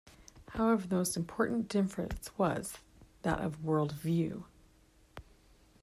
[0.53, 2.79] However, the most important difference was
[3.21, 4.45] that of world view.